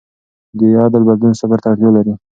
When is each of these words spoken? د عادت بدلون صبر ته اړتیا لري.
د 0.57 0.59
عادت 0.79 1.03
بدلون 1.09 1.33
صبر 1.41 1.57
ته 1.63 1.67
اړتیا 1.71 1.89
لري. 1.97 2.13